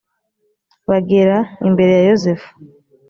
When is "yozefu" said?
2.09-2.49